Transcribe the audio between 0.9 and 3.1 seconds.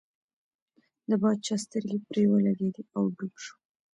د باچا سترګې پر ولګېدې او